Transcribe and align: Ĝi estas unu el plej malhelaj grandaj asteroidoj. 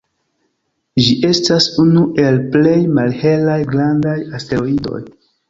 Ĝi 1.07 1.11
estas 1.29 1.67
unu 1.83 2.05
el 2.23 2.41
plej 2.57 2.73
malhelaj 2.97 3.59
grandaj 3.75 4.17
asteroidoj. 4.41 4.99